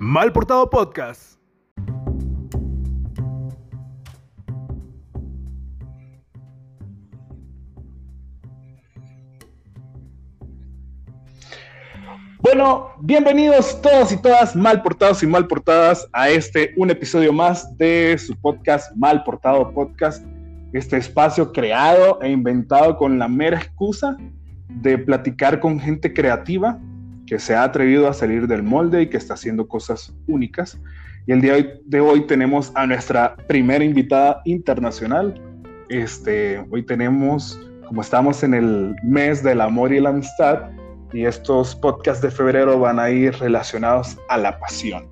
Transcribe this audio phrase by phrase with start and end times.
[0.00, 1.40] Mal Portado Podcast.
[12.40, 17.76] Bueno, bienvenidos todos y todas, mal portados y mal portadas, a este, un episodio más
[17.76, 20.24] de su podcast Mal Portado Podcast,
[20.72, 24.16] este espacio creado e inventado con la mera excusa
[24.68, 26.78] de platicar con gente creativa
[27.28, 30.80] que se ha atrevido a salir del molde y que está haciendo cosas únicas.
[31.26, 35.34] Y el día de hoy tenemos a nuestra primera invitada internacional.
[35.90, 40.70] Este, hoy tenemos, como estamos en el mes del amor y la amistad,
[41.12, 45.06] y estos podcasts de febrero van a ir relacionados a la pasión.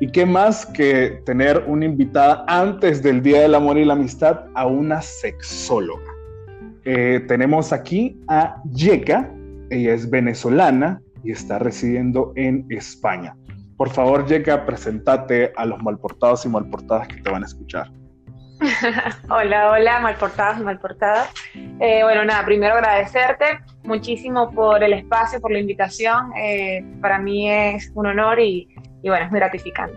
[0.00, 4.44] ¿Y qué más que tener una invitada antes del Día del Amor y la Amistad
[4.54, 6.10] a una sexóloga?
[6.84, 9.30] Eh, tenemos aquí a Yeka,
[9.68, 13.34] ella es venezolana y está residiendo en España.
[13.76, 17.90] Por favor, Yeka, presentate a los malportados y malportadas que te van a escuchar.
[19.30, 21.30] hola, hola, malportadas y malportadas.
[21.54, 26.30] Eh, bueno, nada, primero agradecerte muchísimo por el espacio, por la invitación.
[26.36, 28.68] Eh, para mí es un honor y,
[29.02, 29.96] bueno, es muy gratificante.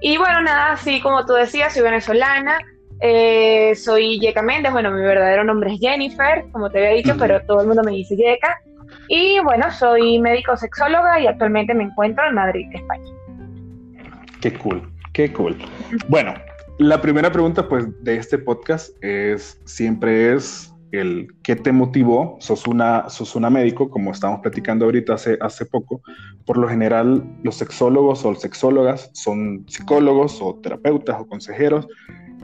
[0.00, 2.58] Y bueno, nada, así como tú decías, soy venezolana,
[3.00, 7.40] eh, soy Yeka Méndez, bueno, mi verdadero nombre es Jennifer, como te había dicho, pero
[7.46, 8.60] todo el mundo me dice Yeka.
[9.08, 13.10] Y bueno, soy médico sexóloga y actualmente me encuentro en Madrid, España.
[14.40, 15.56] Qué cool, qué cool.
[16.08, 16.34] Bueno,
[16.78, 22.66] la primera pregunta pues de este podcast es siempre es el qué te motivó, sos
[22.66, 26.02] una, sos una médico, como estábamos platicando ahorita hace, hace poco,
[26.44, 31.88] por lo general los sexólogos o sexólogas son psicólogos o terapeutas o consejeros,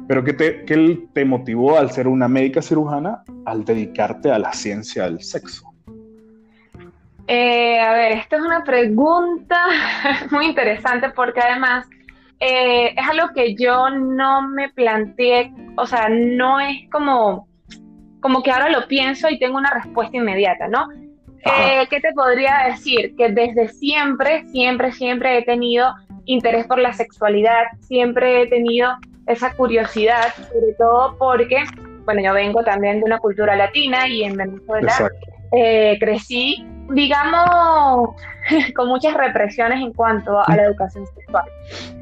[0.08, 4.52] pero ¿qué te, qué te motivó al ser una médica cirujana al dedicarte a la
[4.54, 5.67] ciencia del sexo?
[7.30, 9.62] Eh, a ver, esta es una pregunta
[10.30, 11.86] muy interesante porque además
[12.40, 17.46] eh, es algo que yo no me planteé, o sea, no es como,
[18.20, 20.88] como que ahora lo pienso y tengo una respuesta inmediata, ¿no?
[21.44, 23.14] Eh, ¿Qué te podría decir?
[23.14, 25.94] Que desde siempre, siempre, siempre he tenido
[26.24, 31.62] interés por la sexualidad, siempre he tenido esa curiosidad, sobre todo porque,
[32.06, 35.10] bueno, yo vengo también de una cultura latina y en Venezuela
[36.00, 38.10] crecí digamos,
[38.74, 41.44] con muchas represiones en cuanto a la educación sexual.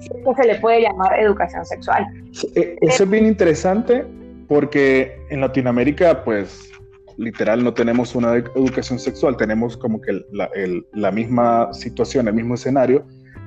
[0.00, 2.06] Si es se le puede llamar educación sexual.
[2.54, 4.04] Eh, eso es bien interesante
[4.48, 6.70] porque en Latinoamérica, pues,
[7.16, 13.04] literal, no tenemos una educación sexual, tenemos como que la, misma situación, el mismo escenario,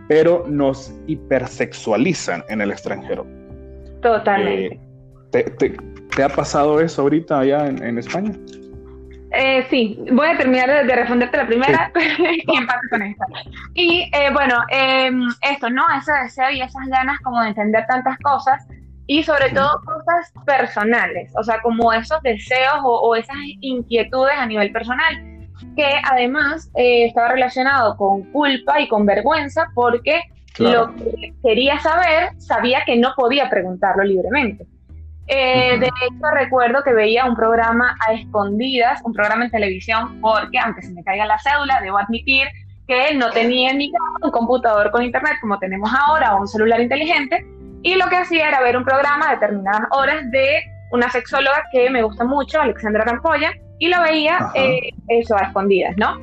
[0.08, 3.26] pero nos hipersexualizan en el extranjero.
[4.02, 4.80] Totalmente.
[5.34, 5.78] Eh,
[6.16, 8.34] te, ha pasado eso ahorita allá en España?
[9.32, 11.92] Eh, sí, voy a terminar de, responderte la primera
[12.48, 13.26] y empate con esta.
[13.76, 15.84] Y eh, bueno, em, esto, ¿no?
[15.98, 18.66] Ese deseo y esas ganas como de entender tantas cosas
[19.06, 24.72] y sobre todo cosas personales, o sea, como esos deseos o, esas inquietudes a nivel
[24.72, 25.16] personal,
[25.76, 30.22] que además eh, estaba relacionado con culpa y con vergüenza porque
[30.60, 34.68] lo que quería saber sabía que no podía preguntarlo libremente.
[35.32, 40.58] Eh, de hecho, recuerdo que veía un programa a escondidas, un programa en televisión, porque
[40.58, 42.48] aunque se me caiga la cédula, debo admitir
[42.88, 46.48] que no tenía en mi casa un computador con internet como tenemos ahora o un
[46.48, 47.46] celular inteligente,
[47.84, 51.92] y lo que hacía era ver un programa a determinadas horas de una sexóloga que
[51.92, 56.18] me gusta mucho, Alexandra Rampolla, y lo veía eh, eso a escondidas, ¿no?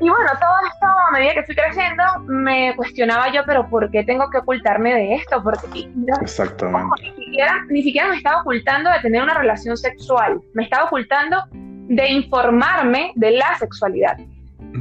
[0.00, 4.04] Y bueno, todo esto a medida que fui creciendo, me cuestionaba yo, pero ¿por qué
[4.04, 5.42] tengo que ocultarme de esto?
[5.42, 5.88] Porque
[6.20, 7.02] Exactamente.
[7.02, 11.42] ni, siquiera, ni siquiera me estaba ocultando de tener una relación sexual, me estaba ocultando
[11.52, 14.18] de informarme de la sexualidad.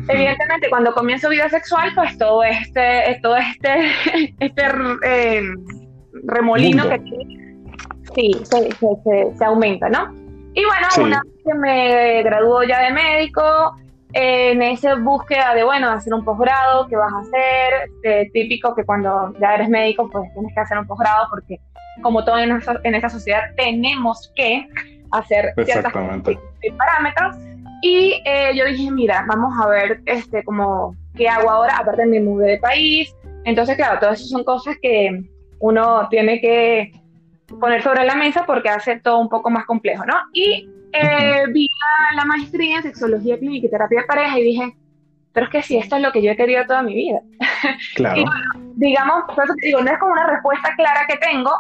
[0.10, 4.64] Evidentemente, cuando comienzo vida sexual, pues todo este, todo este, este
[5.04, 5.42] eh,
[6.26, 7.56] remolino que tiene,
[8.14, 10.14] sí, se, se, se, aumenta, ¿no?
[10.54, 13.76] Y bueno, una vez que me graduó ya de médico,
[14.18, 17.90] en esa búsqueda de, bueno, hacer un posgrado, ¿qué vas a hacer?
[18.04, 21.60] Eh, típico que cuando ya eres médico, pues tienes que hacer un posgrado porque
[22.02, 24.70] como todo en, en esta sociedad tenemos que
[25.12, 27.36] hacer ciertos parámetros.
[27.82, 32.22] Y eh, yo dije, mira, vamos a ver este, como, qué hago ahora, aparte me
[32.22, 33.14] mudé de país.
[33.44, 35.26] Entonces, claro, todas esas son cosas que
[35.60, 36.94] uno tiene que
[37.60, 40.16] poner sobre la mesa porque hace todo un poco más complejo, ¿no?
[40.32, 40.70] Y
[41.02, 41.68] eh, vi
[42.16, 44.76] la, maestría en sexología clínica y terapia de pareja y dije,
[45.34, 47.20] pero es que si esto es lo que yo he querido toda mi vida.
[47.96, 48.24] Claro.
[48.76, 49.24] digamos,
[49.62, 51.52] digo, no es como una respuesta clara que tengo,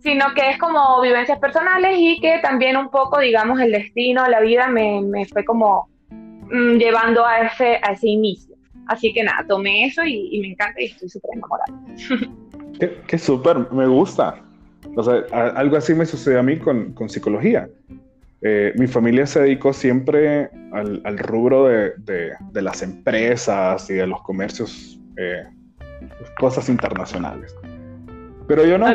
[0.00, 4.40] sino que es como vivencias personales y que también un poco, digamos, el destino, la
[4.40, 8.56] vida me, me fue como mm, llevando a ese, a ese inicio.
[8.86, 11.72] Así que nada, tomé eso y, me encanta y estoy súper enamorada.
[13.06, 14.42] qué, súper, me gusta.
[14.96, 15.22] O sea,
[15.54, 17.68] algo así me sucedió a mí con, con psicología.
[18.42, 24.06] Eh, mi familia se dedicó siempre al, al rubro de, de, las empresas y de
[24.06, 25.44] los comercios, eh,
[26.38, 27.54] cosas internacionales.
[28.48, 28.86] Pero yo no.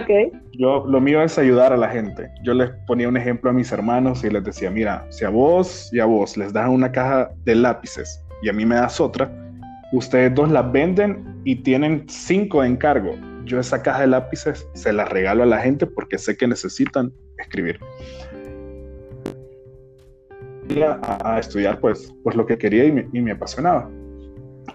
[0.57, 2.30] Yo, lo mío es ayudar a la gente.
[2.44, 5.89] Yo les ponía un ejemplo a mis hermanos y les decía, mira, si a vos
[5.94, 9.31] y a vos les das una caja de lápices y a mí me das otra,
[9.94, 13.15] ustedes dos las venden y tienen cinco de encargo.
[13.45, 17.13] Yo esa caja de lápices se la regalo a la gente porque sé que necesitan
[17.38, 17.80] escribir
[20.81, 23.89] a, estudiar pues, pues lo que quería y me, apasionaba.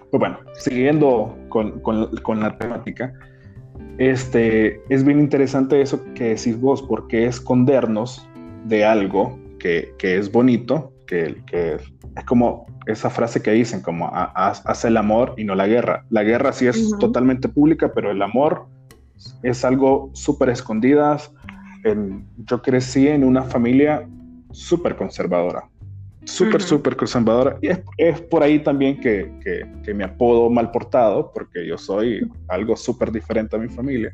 [0.09, 3.13] Pues bueno, siguiendo con, con, la temática,
[3.97, 8.27] este, es bien interesante eso que decís vos, porque escondernos
[8.65, 14.09] de algo que, que es bonito, que, que, es como esa frase que dicen, como
[14.13, 16.05] haz el amor y no la guerra.
[16.09, 18.67] La guerra sí es totalmente pública, pero el amor
[19.43, 21.31] es algo súper escondidas.
[22.37, 24.07] yo crecí en una familia
[24.51, 25.71] súper conservadora
[26.25, 27.57] súper, súper conservadora.
[27.61, 29.31] Y es, por ahí también que,
[29.83, 34.13] que, me apodo mal portado, porque yo soy algo súper diferente a mi familia.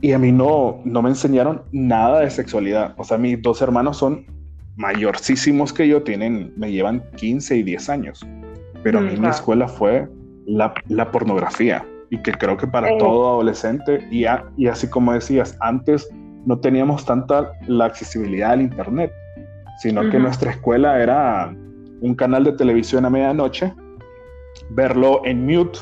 [0.00, 2.94] Y a mí no, no me enseñaron nada de sexualidad.
[2.98, 4.26] O sea, mis dos hermanos son
[4.76, 8.26] mayorcísimos que yo, tienen, me llevan 15 y 10 años.
[8.82, 10.06] Pero a mí mi escuela fue
[10.46, 11.84] la, la, pornografía.
[12.10, 14.26] Y que creo que para todo adolescente, y,
[14.56, 16.08] y así como decías, antes
[16.44, 19.10] no teníamos tanta la accesibilidad al Internet
[19.78, 21.54] sino que nuestra escuela era
[22.00, 23.72] un canal de televisión a medianoche,
[24.70, 25.78] verlo en mute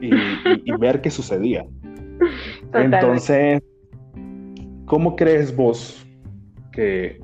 [0.00, 0.10] y,
[0.78, 1.64] ver qué sucedía.
[2.74, 3.62] Entonces,
[4.86, 6.06] ¿cómo crees vos
[6.72, 7.20] que,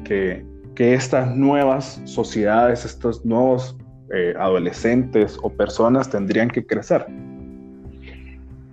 [0.76, 3.76] estas nuevas sociedades, estos nuevos
[4.14, 7.06] eh, adolescentes o personas tendrían que crecer?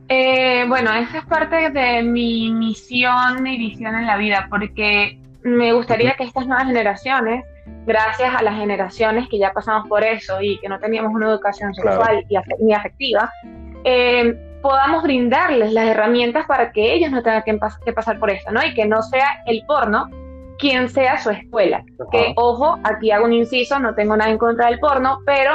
[0.09, 5.73] Eh, bueno, esa es parte de mi misión y visión en la vida, porque me
[5.73, 7.45] gustaría que estas nuevas generaciones,
[7.85, 11.73] gracias a las generaciones que ya pasamos por eso y que no teníamos una educación
[11.73, 12.25] sexual
[12.59, 13.31] ni afectiva,
[13.83, 18.63] eh, podamos brindarles las herramientas para que ellos no tengan que, pasar por esto, ¿no?
[18.63, 20.09] Y que no sea el porno
[20.57, 21.83] quien sea su escuela.
[22.11, 25.51] Que, ojo, aquí hago un inciso, no tengo nada en contra del porno, pero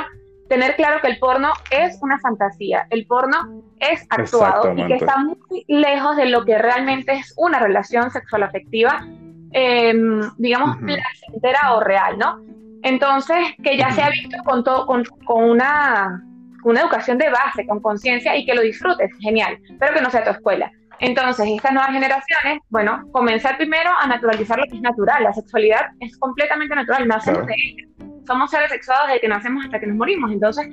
[0.48, 5.16] tener claro que el porno es una fantasía, el porno es actuado y que está
[5.18, 9.06] muy lejos de lo que realmente es una relación sexual afectiva
[9.52, 12.40] Em, digamos, placentera o real, ¿no?
[12.82, 16.22] Entonces, que ya se ha visto con, todo, con, una,
[16.64, 20.24] una educación de base, con conciencia y que lo disfrutes, genial, pero que no sea
[20.24, 20.70] tu escuela.
[21.00, 25.22] Entonces, estas nuevas generaciones, bueno, comenzar primero a naturalizar lo que es natural.
[25.22, 27.84] La sexualidad es completamente natural, nacemos de ella.
[28.26, 30.30] Somos seres sexuados desde que nacemos hasta que nos morimos.
[30.30, 30.66] Entonces,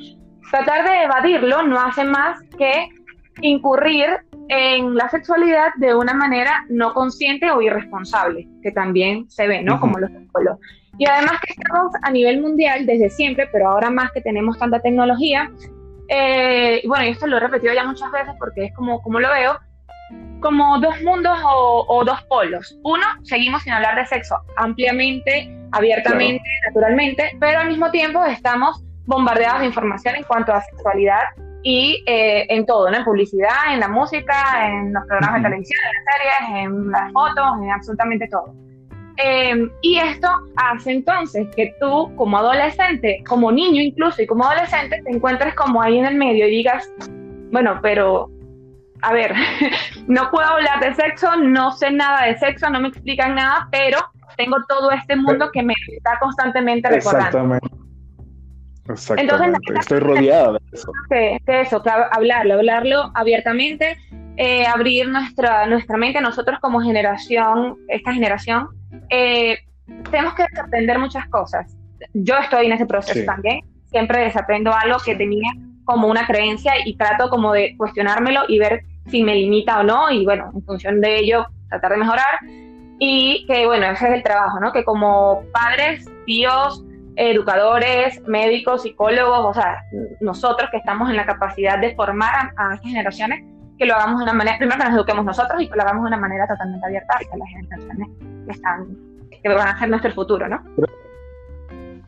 [0.51, 2.89] tratar de evadirlo no hace más que
[3.41, 4.09] incurrir
[4.47, 9.79] en la sexualidad de una manera no consciente o irresponsable, que también se ve, ¿no?
[9.79, 10.59] Como los psicólogos.
[10.97, 14.79] Y además que estamos a nivel mundial desde siempre, pero ahora más que tenemos tanta
[14.79, 15.51] tecnología,
[16.07, 19.19] eh, y bueno, y esto lo he repetido ya muchas veces porque es como, como
[19.19, 19.59] lo veo,
[20.39, 22.77] como dos mundos o, dos polos.
[22.83, 29.61] Uno, seguimos sin hablar de sexo ampliamente, abiertamente, naturalmente, pero al mismo tiempo estamos bombardeados
[29.61, 31.23] de información en cuanto a sexualidad
[31.67, 32.95] y eh, en todo, ¿no?
[32.95, 37.11] En publicidad, en la música, en los programas de televisión, en las series, en las
[37.11, 38.53] fotos, en absolutamente todo.
[39.17, 45.01] Em, y esto hace entonces que tú como adolescente, como niño incluso y como adolescente,
[45.03, 46.87] te encuentres como ahí en el medio y digas,
[47.51, 48.29] bueno, pero
[49.01, 49.33] a ver,
[50.07, 53.97] no puedo hablar de sexo, no sé nada de sexo, no me explican nada, pero
[54.37, 57.27] tengo todo este mundo que me está constantemente recordando.
[57.27, 57.84] Exactamente.
[58.87, 59.73] Exactamente.
[59.79, 60.91] Estoy rodeada de eso.
[61.09, 63.97] Que, eso, que hablarlo, hablarlo abiertamente,
[64.37, 68.69] eh, abrir nuestra, nuestra mente, nosotros como generación, esta generación,
[69.09, 69.57] eh,
[70.11, 71.75] tenemos que desaprender muchas cosas.
[72.13, 75.51] Yo estoy en ese proceso también, siempre desaprendo algo que tenía
[75.85, 80.09] como una creencia y trato como de cuestionármelo y ver si me limita o no
[80.09, 82.39] y bueno, en función de ello tratar de mejorar
[82.99, 84.71] y que bueno, ese es el trabajo, ¿no?
[84.71, 86.83] Que como padres, tíos,
[87.15, 89.83] educadores, médicos, psicólogos, o sea,
[90.21, 93.43] nosotros que estamos en la capacidad de formar a, estas generaciones,
[93.77, 96.03] que lo hagamos de una manera, primero que nos eduquemos nosotros y que lo hagamos
[96.03, 98.09] de una manera totalmente abierta a las generaciones
[98.45, 98.97] que están,
[99.43, 100.63] que van a ser nuestro futuro, ¿no?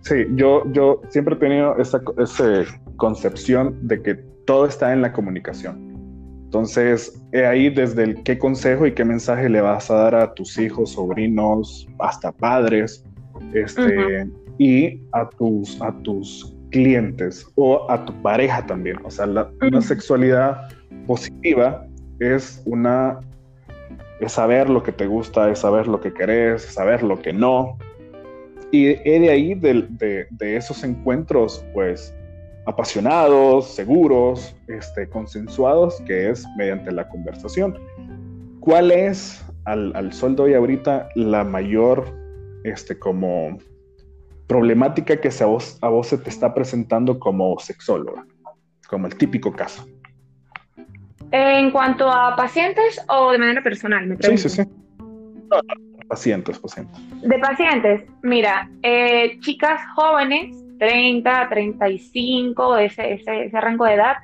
[0.02, 2.64] Sí, yo, yo siempre he tenido esa, esa
[2.96, 5.88] concepción de que todo está en la comunicación.
[6.46, 10.58] Entonces, ahí desde el qué consejo y qué mensaje le vas a dar a tus
[10.58, 13.04] hijos, sobrinos, hasta padres,
[13.54, 18.98] este, y a tus, a tus clientes o a tu pareja también.
[19.04, 20.70] O sea, la, una sexualidad
[21.06, 21.86] positiva
[22.20, 23.20] es una
[24.20, 27.34] es saber lo que te gusta, es saber lo que querés, es saber lo que
[27.34, 27.78] no.
[28.72, 32.14] Y de ahí, de, de, esos encuentros, pues,
[32.66, 37.78] apasionados, seguros, este, consensuados, que es mediante la conversación.
[38.60, 42.06] ¿Cuál es, al, al sol de hoy ahorita, la mayor,
[42.66, 43.58] este, como
[44.48, 48.26] problemática que a vos, a vos se te está presentando como sexóloga?
[48.90, 49.86] Como el típico caso.
[51.32, 54.64] En cuanto a pacientes o de manera personal, me Sí, sí, sí.
[56.08, 56.98] pacientes, pacientes.
[57.22, 64.16] De pacientes, mira, eh, chicas jóvenes, 30, 35, ese, ese, ese rango de edad,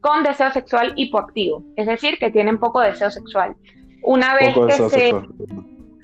[0.00, 3.56] con deseo sexual hipoactivo, es decir, que tienen poco deseo sexual.
[4.02, 5.12] Una vez que se...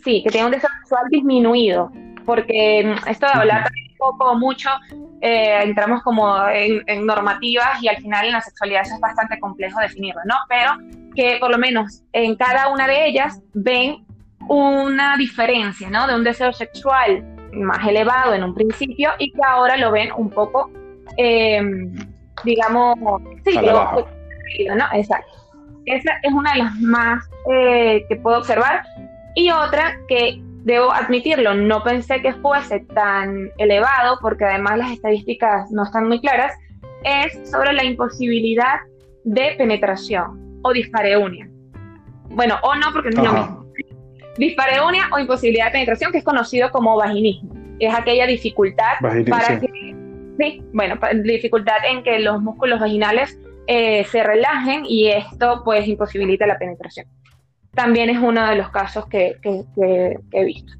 [0.03, 1.93] Sí, que tienen un deseo sexual disminuido,
[2.31, 4.71] porque mm, esto de hablar también un poco, mucho,
[5.21, 9.81] eh, entramos como en, normativas y al final en la sexualidad eso es bastante complejo
[9.81, 10.37] definirlo, ¿no?
[10.49, 10.71] Pero
[11.17, 14.07] que por lo menos en cada una de ellas ven
[14.49, 16.07] una diferencia, ¿no?
[16.07, 20.31] De un deseo sexual más elevado en un principio y que ahora lo ven un
[20.31, 20.71] poco,
[21.17, 21.93] em,
[22.45, 22.97] digamos,
[23.45, 23.59] sí,
[24.69, 24.85] ¿no?
[24.93, 25.33] Exacto.
[25.85, 28.85] Esa es una de las más eh, que puedo observar.
[29.35, 35.71] Y otra que Debo admitirlo, no pensé que fuese tan elevado, porque además las estadísticas
[35.71, 36.53] no están muy claras,
[37.03, 38.81] es sobre la imposibilidad
[39.25, 41.49] de penetración o dispareunia.
[42.31, 43.67] Bueno, o no, porque no es lo mismo.
[44.37, 47.55] Dispareunia o imposibilidad de penetración, que es conocido como vaginismo.
[47.79, 48.99] Es aquella dificultad
[49.29, 49.95] para que,
[50.39, 56.47] sí, bueno, dificultad en que los músculos vaginales eh, se relajen y esto pues imposibilita
[56.47, 57.07] la penetración
[57.75, 60.73] también es uno de los casos que, he visto.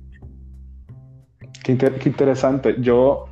[1.63, 2.77] Qué, interesante.
[2.81, 3.27] Yo,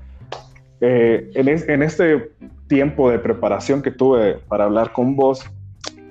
[0.80, 2.30] eh, en, este
[2.68, 5.44] tiempo de preparación que tuve para hablar con vos,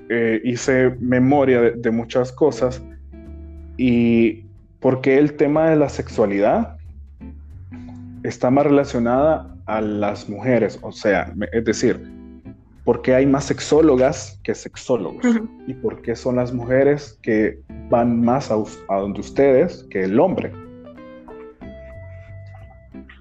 [0.09, 2.81] eh, hice memoria de, muchas cosas
[3.77, 4.45] y
[4.79, 6.77] porque el tema de la sexualidad
[8.23, 12.16] está más relacionada a las mujeres, o sea, es decir,
[12.87, 15.25] por qué hay más sexólogas que sexólogos
[15.67, 18.55] y por qué son las mujeres que van más a,
[18.87, 20.53] donde ustedes que el hombre.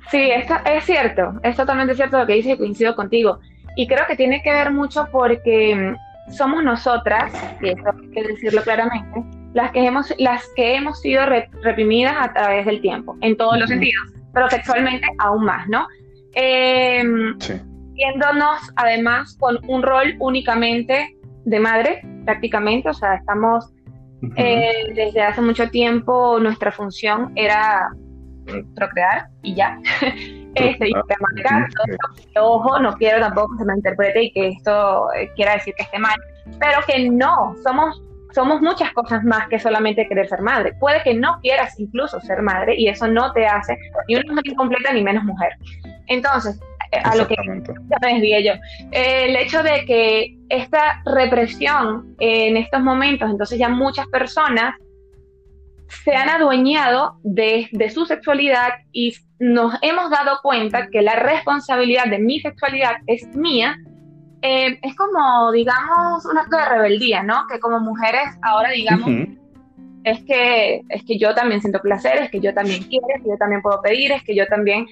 [0.08, 3.40] Sí, esto es cierto, es totalmente cierto lo que dices y coincido contigo.
[3.74, 8.22] Y creo que tiene que ver mucho porque mm, somos nosotras, y eso hay que
[8.22, 9.20] decirlo claramente,
[9.52, 11.22] las que hemos, las que hemos sido
[11.62, 15.88] reprimidas a través del tiempo, en todos los sentidos, pero sexualmente aún más, ¿no?
[16.36, 17.02] Eh,
[17.40, 17.60] sí
[17.96, 23.72] viéndonos además con un rol únicamente de madre, prácticamente, o sea, estamos
[24.36, 27.88] eh, desde hace mucho tiempo, nuestra función era
[28.74, 29.78] procrear y ya.
[30.54, 30.92] este, y
[32.38, 35.84] ojo, no quiero tampoco que se me interprete y que esto eh, quiera decir que
[35.84, 36.16] esté mal,
[36.58, 38.02] pero que no, somos
[38.36, 40.74] somos muchas cosas más que solamente querer ser madre.
[40.78, 44.48] Puede que no quieras incluso ser madre y eso no te hace ni una mujer
[44.48, 45.52] incompleta ni menos mujer.
[46.08, 46.60] Entonces,
[46.92, 48.52] a lo que ya me desvié yo.
[48.92, 54.74] el hecho de que esta represión en estos momentos, entonces ya muchas personas
[55.88, 62.06] se han adueñado de, de, su sexualidad y nos hemos dado cuenta que la responsabilidad
[62.06, 63.78] de mi sexualidad es mía.
[64.42, 67.46] Eh, es como, digamos, un acto de rebeldía, ¿no?
[67.50, 69.10] Que como mujeres ahora digamos,
[70.04, 73.30] es, que, es que yo también siento placer, es que yo también quiero, es que
[73.30, 74.86] yo también puedo pedir, es que yo también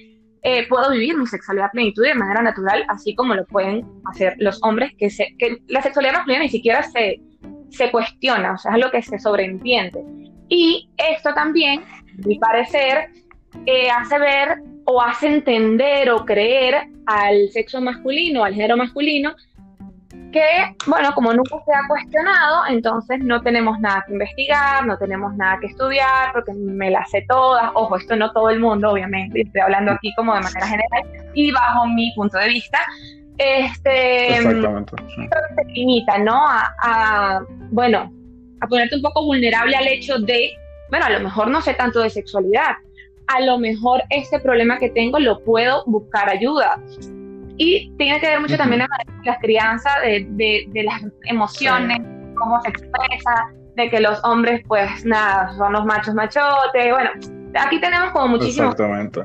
[0.47, 4.61] eh, puedo vivir mi sexualidad plenitud de manera natural, así como lo pueden hacer los
[4.61, 7.19] hombres, que, se, que la sexualidad masculina ni siquiera se,
[7.71, 10.03] se cuestiona, o sea, es lo que se sobreentiende.
[10.47, 11.83] Y esto también,
[12.27, 13.09] mi parecer,
[13.65, 19.35] eh, hace ver o hace entender o creer al sexo masculino, al género masculino,
[20.35, 25.33] que, bueno, como nunca se ha cuestionado, entonces no tenemos nada que investigar, no tenemos
[25.35, 27.71] nada que estudiar, porque me las sé todas.
[27.73, 31.51] Ojo, esto no todo el mundo, obviamente, estoy hablando aquí como de manera general y
[31.51, 32.79] bajo mi punto de vista.
[33.37, 34.93] Este, Exactamente.
[35.55, 36.45] se limita, ¿no?
[36.47, 37.41] A,
[37.71, 38.11] bueno,
[38.59, 40.51] a ponerte un poco vulnerable al hecho de,
[40.89, 42.75] bueno, a lo mejor no sé tanto de sexualidad,
[43.27, 46.77] a lo mejor este problema que tengo lo puedo buscar ayuda.
[47.57, 48.87] Y tiene que ver mucho también la,
[49.23, 50.25] la crianza de,
[50.67, 51.99] de, las emociones,
[52.35, 56.91] cómo se expresa, de que los hombres, pues nada, son los machos machotes.
[56.91, 57.09] Bueno,
[57.57, 58.71] aquí tenemos como muchísimo.
[58.71, 59.21] Exactamente.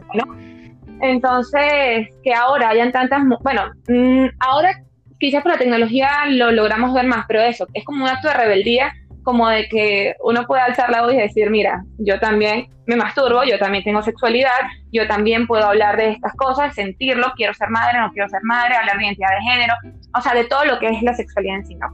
[1.00, 3.22] Entonces, que ahora hayan tantas.
[3.42, 4.80] Bueno, mm, ahora
[5.18, 8.34] quizás por la tecnología lo logramos ver más, pero eso, es como un acto de
[8.34, 12.96] rebeldía como de que uno puede alzar la voz y decir, mira, yo también me
[12.96, 14.60] masturbo, yo también tengo sexualidad,
[14.92, 18.74] yo también puedo hablar de estas cosas, sentirlo, quiero ser madre, no quiero ser madre,
[18.74, 19.74] hablar de identidad de género,
[20.16, 21.86] o sea, de todo lo que es la sexualidad en sí, ¿no?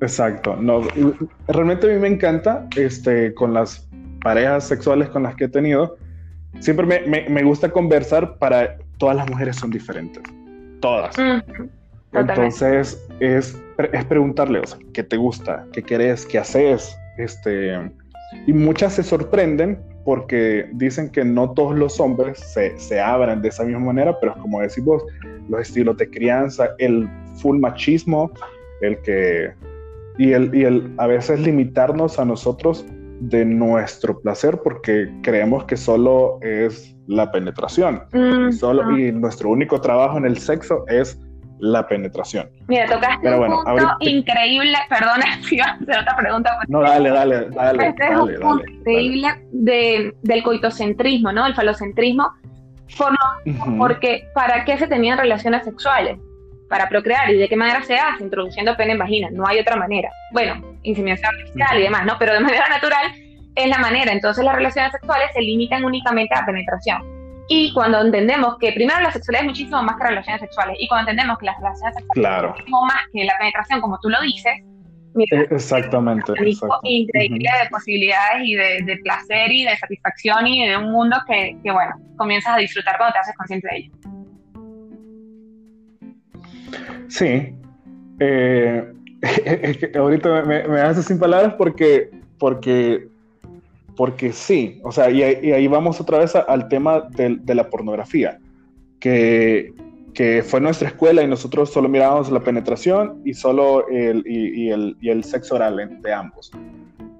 [0.00, 0.82] Exacto, no,
[1.48, 3.88] realmente a mí me encanta, este, con las
[4.22, 5.96] parejas sexuales con las que he tenido,
[6.60, 10.22] siempre me, me, gusta conversar para todas las mujeres son diferentes,
[10.80, 11.16] todas.
[12.12, 15.66] Entonces es, es preguntarle, o sea, ¿qué te gusta?
[15.72, 16.26] ¿Qué querés?
[16.26, 16.96] ¿Qué haces?
[17.18, 17.74] Este,
[18.46, 23.48] y muchas se sorprenden porque dicen que no todos los hombres se, se abran de
[23.48, 25.02] esa misma manera, pero como decís vos,
[25.48, 28.30] los estilos de crianza, el full machismo,
[28.80, 29.52] el que...
[30.18, 32.86] Y el, y el a veces limitarnos a nosotros
[33.20, 38.02] de nuestro placer porque creemos que solo es la penetración.
[38.12, 41.20] Mm, solo, Y nuestro único trabajo en el sexo es
[41.58, 42.48] la penetración.
[42.68, 46.58] Mira, tocaste un punto increíble, perdona si a hacer otra pregunta.
[46.68, 47.88] No, dale, dale, dale.
[47.88, 51.46] Este es un punto increíble De, del coitocentrismo, ¿no?
[51.46, 52.30] El falocentrismo,
[52.96, 53.12] por
[53.78, 56.18] porque ¿para qué se tenían relaciones sexuales?
[56.68, 58.24] Para procrear, ¿y de qué manera se hace?
[58.24, 60.10] Introduciendo pene en vagina, no hay otra manera.
[60.32, 62.16] Bueno, inseminación artificial y demás, ¿no?
[62.18, 63.12] Pero de manera natural
[63.54, 67.15] es la manera, entonces las relaciones sexuales se limitan únicamente a penetración
[67.48, 71.10] y cuando entendemos que primero la sexualidad es muchísimo más que relaciones sexuales, y cuando
[71.10, 74.52] entendemos que las relaciones sexuales son muchísimo más que la penetración, como tú lo dices,
[75.14, 76.80] mira, eh, exactamente, exacto.
[76.82, 81.70] increíble de posibilidades y de, placer y de satisfacción y de un mundo que, que,
[81.70, 83.92] bueno, comienzas a disfrutar cuando te haces consciente de ello.
[87.08, 87.54] Sí.
[88.18, 88.92] Eh,
[89.96, 93.08] ahorita me, me haces sin palabras porque, porque
[93.96, 98.38] porque sí, o sea, y, ahí vamos otra vez al tema de, la pornografía,
[99.00, 99.72] que,
[100.46, 105.56] fue nuestra escuela y nosotros solo mirábamos la penetración y solo el, y, el, sexo
[105.56, 106.50] oral de ambos.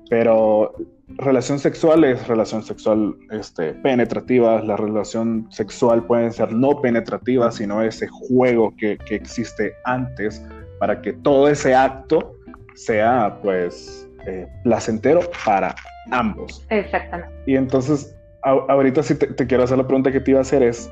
[0.09, 0.75] Pero
[1.19, 7.83] relación sexual es relación sexual este, penetrativa, la relación sexual puede ser no penetrativa, sino
[7.83, 10.43] ese juego que, que existe antes
[10.79, 12.35] para que todo ese acto
[12.75, 15.75] sea pues eh, placentero para
[16.11, 16.65] ambos.
[16.71, 17.35] Exactamente.
[17.47, 20.91] Y entonces, ahorita sí te, quiero hacer la pregunta que te iba a hacer es,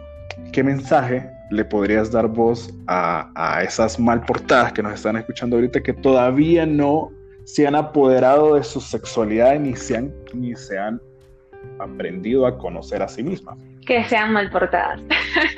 [0.52, 5.56] ¿qué mensaje le podrías dar vos a, a esas mal portadas que nos están escuchando
[5.56, 7.10] ahorita que todavía no
[7.44, 11.00] se han apoderado de su sexualidad ni se han, ni se han
[11.78, 13.58] aprendido a conocer a sí mismas?
[13.86, 15.00] Que sean mal portadas.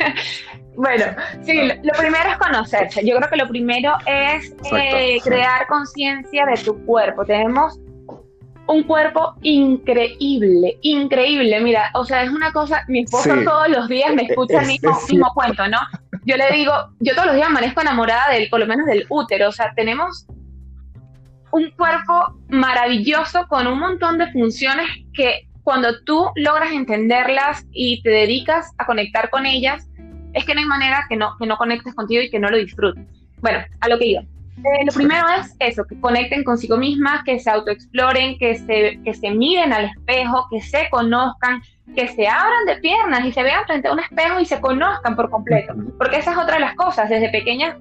[0.77, 1.05] bueno,
[1.43, 3.07] sí, lo, primero es conocerse.
[3.07, 7.25] Yo creo que lo primero es eh, crear conciencia de tu cuerpo.
[7.25, 7.79] Tenemos
[8.69, 11.61] un cuerpo increíble, increíble.
[11.61, 14.97] Mira, o sea, es una cosa, mi esposo todos los días me escucha el mismo,
[15.09, 15.79] mismo cuento, ¿no?
[16.25, 19.49] Yo le digo, yo todos los días amanezco enamorada del, por lo menos del útero,
[19.49, 20.27] o sea, tenemos
[21.53, 28.11] un cuerpo maravilloso con un montón de funciones que cuando tú logras entenderlas y te
[28.11, 29.89] dedicas a conectar con ellas,
[30.33, 32.57] es que no hay manera que no, que no conectes contigo y que no lo
[32.57, 33.05] disfrutes.
[33.39, 34.23] Bueno, a lo que iba.
[34.59, 39.15] Eh, lo primero es eso, que conecten consigo mismas, que se autoexploren, que se, que
[39.15, 41.63] se miren al espejo, que se conozcan,
[41.95, 45.15] que se abran de piernas y se vean frente a un espejo y se conozcan
[45.15, 45.75] por completo.
[45.99, 47.09] Porque esa es otra de las cosas.
[47.11, 47.77] Desde pequeñas,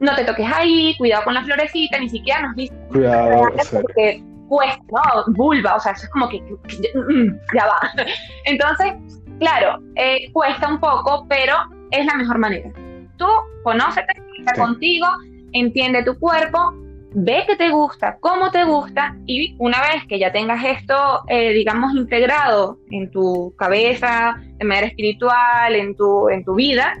[0.00, 2.78] no te toques ahí, cuidado con la florecita, ni siquiera nos dicen.
[2.88, 5.34] Cuidado, porque cuesta, ¿no?
[5.34, 7.92] Vulva, o sea, eso es como que, mm, ya va.
[8.44, 8.94] Entonces,
[9.38, 11.56] claro, eh, cuesta un poco, pero
[11.90, 12.70] es la mejor manera.
[13.16, 13.26] Tú
[13.62, 15.06] conócete, está contigo
[15.56, 16.74] entiende tu cuerpo,
[17.18, 21.52] ve que te gusta, cómo te gusta y una vez que ya tengas esto, eh,
[21.52, 26.94] digamos, integrado en tu cabeza, de manera espiritual, en tu, en tu vida,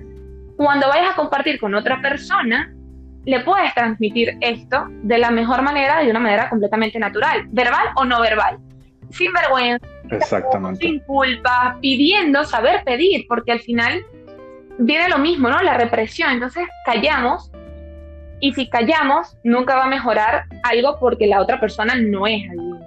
[0.56, 2.72] cuando vayas a compartir con otra persona,
[3.26, 8.04] le puedes transmitir esto de la mejor manera, de una manera completamente natural, verbal o
[8.04, 8.58] no verbal,
[9.10, 9.86] sin vergüenza,
[10.78, 14.02] sin culpa, pidiendo, saber pedir, porque al final
[14.78, 15.60] viene lo mismo, ¿no?
[15.60, 16.30] La represión.
[16.30, 17.50] Entonces callamos
[18.40, 22.86] y si callamos, nunca va a mejorar algo porque la otra persona no es adivina.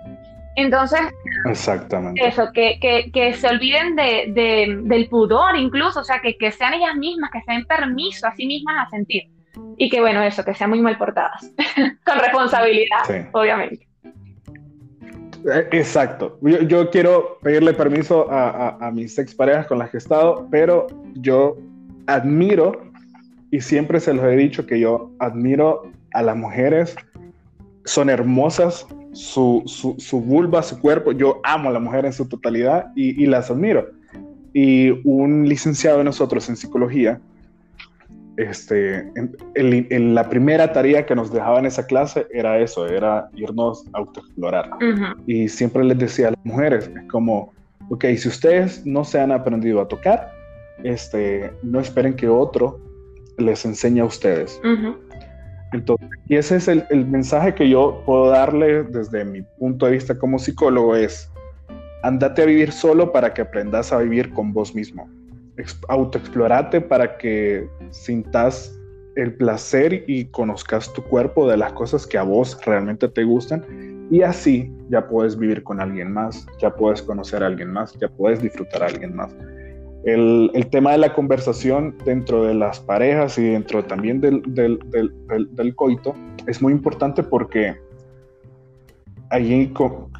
[0.55, 0.99] Entonces,
[1.45, 2.27] Exactamente.
[2.27, 6.73] eso, que, que, que se olviden de, del pudor incluso, o sea, que, que sean
[6.73, 9.23] ellas mismas, que se den permiso a sí mismas a sentir.
[9.77, 11.51] Y que bueno, eso, que sean muy mal portadas,
[12.05, 13.87] con responsabilidad, obviamente.
[15.45, 16.37] Eh, exacto.
[16.41, 20.47] Yo, yo, quiero pedirle permiso a, a, a mis exparejas con las que he estado,
[20.51, 21.55] pero yo
[22.07, 22.88] admiro
[23.51, 26.95] y siempre se los he dicho que yo admiro a las mujeres,
[27.85, 32.91] son hermosas, su, su, vulva, su cuerpo, yo amo a la mujer en su totalidad
[32.95, 33.89] y, las admiro.
[34.53, 37.19] Y un licenciado de nosotros en psicología
[38.37, 39.11] este,
[39.55, 43.99] en, la primera tarea que nos dejaba en esa clase era eso, era irnos a
[43.99, 44.69] autoexplorar.
[45.25, 47.51] Y siempre les decía a las mujeres, es como,
[47.89, 50.31] ok, si ustedes no se han aprendido a tocar,
[50.83, 52.79] este, no esperen que otro
[53.39, 54.59] les enseñe a ustedes.
[55.71, 59.93] Entonces, y ese es el, el, mensaje que yo puedo darle desde mi punto de
[59.93, 61.29] vista como psicólogo es,
[62.03, 65.07] andate a vivir solo para que aprendas a vivir con vos mismo.
[65.89, 68.75] Autoexplorate para que sintas
[69.15, 73.65] el placer y conozcas tu cuerpo de las cosas que a vos realmente te gustan
[74.11, 78.07] y así ya puedes vivir con alguien más, ya puedes conocer a alguien más, ya
[78.07, 79.35] puedes disfrutar a alguien más.
[80.03, 86.15] El, tema de la conversación dentro de las parejas y dentro también del, coito
[86.47, 87.75] es muy importante porque
[89.29, 89.73] allí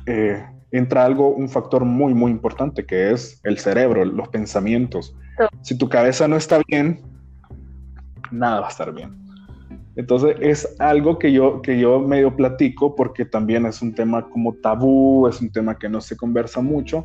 [0.05, 5.15] eh, entra algo, un factor muy, muy importante que es el cerebro, los pensamientos.
[5.61, 6.99] Si tu cabeza no está bien,
[8.31, 9.17] nada va a estar bien.
[9.95, 14.53] Entonces es algo que yo, que yo medio platico porque también es un tema como
[14.53, 17.03] tabú, es un tema que no se conversa mucho,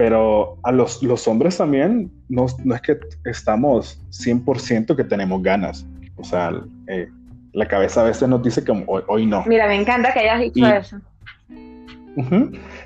[0.00, 5.86] pero a los, los hombres también no, no, es que estamos 100% que tenemos ganas.
[6.16, 6.52] O sea,
[6.86, 7.10] eh,
[7.52, 9.44] la cabeza a veces nos dice que hoy, no.
[9.46, 10.96] Mira, me encanta que hayas dicho eso.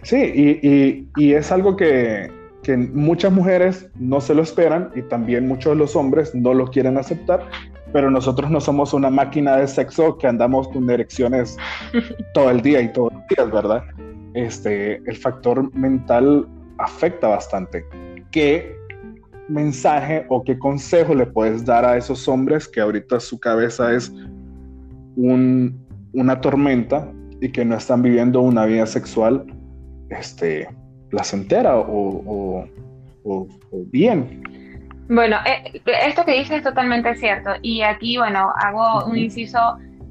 [0.03, 2.33] Sí, y, y, y, es algo que,
[2.65, 6.67] que muchas mujeres no se lo esperan y también muchos de los hombres no lo
[6.67, 7.47] quieren aceptar
[7.93, 11.57] pero nosotros no somos una máquina de sexo que andamos con erecciones
[12.35, 13.85] todo el día y todos los días, ¿verdad?
[14.35, 17.85] Este, el factor mental afecta bastante.
[18.31, 18.77] ¿Qué
[19.49, 24.13] mensaje o qué consejo le puedes dar a esos hombres que ahorita su cabeza es
[25.17, 29.45] una tormenta y que no están viviendo una vida sexual
[30.09, 30.69] este,
[31.11, 32.67] placentera o,
[33.25, 33.47] o
[33.87, 34.43] bien?
[35.09, 37.51] Bueno, eh, esto que dices es totalmente cierto.
[37.63, 39.59] Y aquí, bueno, hago un inciso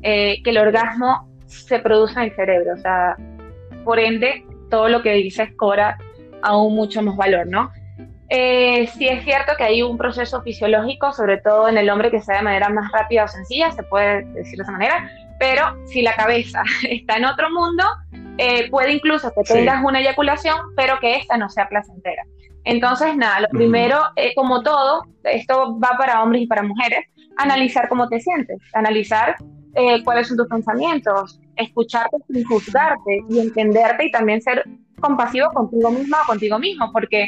[0.04, 2.74] eh, que el orgasmo se produce en el cerebro.
[2.74, 3.18] O sea,
[3.84, 5.98] por ende, todo lo que dices cobra
[6.44, 7.72] aún mucho más valor, ¿no?
[8.30, 12.22] Eh, sí es cierto que hay un proceso fisiológico, sobre todo en el hombre, que
[12.22, 16.02] sea de manera más rápida o sencilla, se puede decir de esa manera, pero si
[16.02, 17.84] la cabeza está en otro mundo,
[18.38, 22.24] eh, puede incluso que tengas una eyaculación, pero que esta no sea placentera.
[22.66, 27.06] Entonces, nada, lo primero, eh, como todo, esto va para hombres y para mujeres,
[27.38, 29.36] analizar cómo te sientes, analizar
[29.76, 34.64] eh, cuáles son tus pensamientos, escucharte sin juzgarte y entenderte y también ser
[35.04, 37.28] compasivo contigo misma o contigo mismo, porque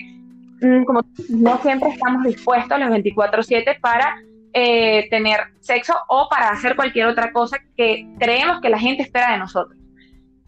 [0.62, 4.16] mm, como no siempre estamos dispuestos los 24/7 para
[4.54, 9.34] eh, tener sexo o para hacer cualquier otra cosa que creemos que la gente espera
[9.34, 9.78] de nosotros.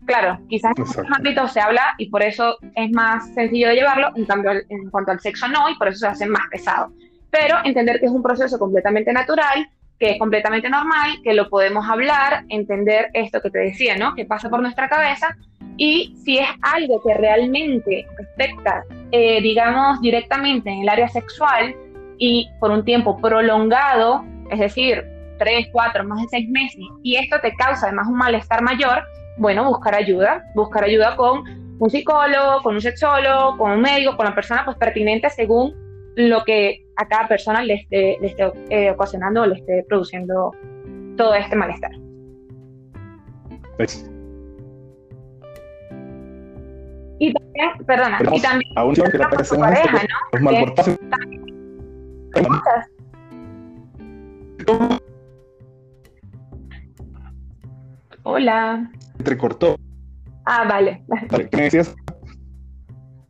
[0.06, 4.10] Claro, quizás en otros ámbitos se habla y por eso es más sencillo de llevarlo,
[4.16, 6.94] en cambio en cuanto al sexo no, y por eso se hace más pesado.
[7.30, 9.68] Pero entender que es un proceso completamente natural,
[10.00, 14.16] que es completamente normal, que lo podemos hablar, entender esto que te decía, ¿no?
[14.16, 15.36] Que pasa por nuestra cabeza
[15.78, 21.76] y si es algo que realmente afecta, eh, digamos, directamente en el área sexual
[22.18, 25.06] y por un tiempo prolongado, es decir,
[25.38, 29.04] tres, cuatro, más de seis meses, y esto te causa además un malestar mayor,
[29.38, 31.44] bueno, buscar ayuda, buscar ayuda con
[31.80, 35.76] un psicólogo, con un sexólogo, con un médico, con la persona pues pertinente según
[36.16, 38.18] lo que a cada persona le esté,
[38.70, 40.52] eh, ocasionando o le esté produciendo
[41.16, 41.92] todo este malestar.
[43.78, 44.10] Pues.
[47.20, 50.04] Y también, perdona, y también aún que con tu pareja,
[54.68, 55.00] ¿no?
[58.24, 59.78] Hola entrecortó.
[60.46, 61.04] Ah, vale.
[61.52, 61.96] ¿Qué decías?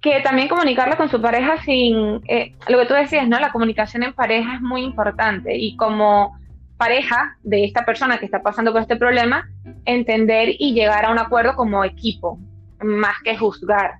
[0.01, 3.39] Que también comunicarlo con su pareja sin, eh, lo que tú decías, ¿no?
[3.39, 6.37] La comunicación en pareja es muy importante y como
[6.77, 9.49] pareja de esta persona que está pasando por este problema,
[9.85, 12.39] entender y llegar a un acuerdo como equipo,
[12.83, 13.97] más que juzgar.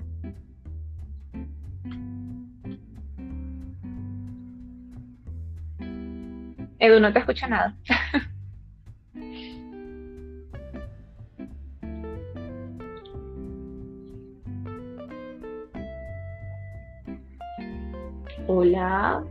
[6.79, 7.75] Edu, no te escucha nada.
[18.47, 19.23] Hola.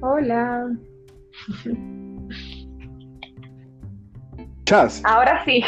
[0.00, 0.70] Hola.
[4.64, 5.02] Chas.
[5.04, 5.62] Ahora sí.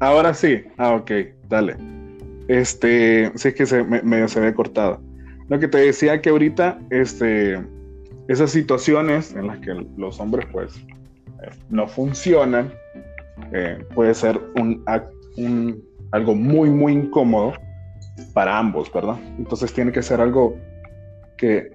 [0.00, 0.62] Ahora sí.
[0.76, 1.10] Ah, ok,
[1.48, 1.76] dale.
[2.48, 4.54] Este, sí es que se, medio se ve.
[5.48, 7.64] Lo que te decía que ahorita, este,
[8.28, 12.72] esas situaciones en las que los hombres pues eh, no funcionan,
[13.52, 14.84] eh, puede ser un,
[16.12, 17.54] algo muy, muy incómodo
[18.32, 19.18] para ambos, ¿verdad?
[19.38, 20.56] Entonces tiene que ser algo